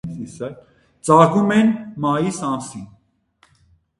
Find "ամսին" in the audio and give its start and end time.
2.47-2.87